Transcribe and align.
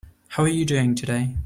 How 0.29 0.41
are 0.41 0.47
you 0.47 0.65
doing 0.65 0.95
today? 0.95 1.35